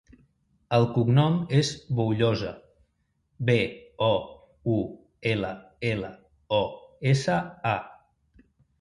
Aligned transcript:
El 0.77 0.85
cognom 0.93 1.35
és 1.57 1.69
Boullosa: 1.99 2.55
be, 3.51 3.59
o, 4.09 4.09
u, 4.79 4.81
ela, 5.37 5.55
ela, 5.95 6.13
o, 6.65 6.67
essa, 7.15 7.41
a. 7.79 7.81